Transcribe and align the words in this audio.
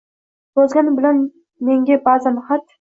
Yozgan 0.59 0.89
bilan 1.01 1.21
menga 1.71 2.01
ba’zan 2.11 2.45
xat? 2.51 2.69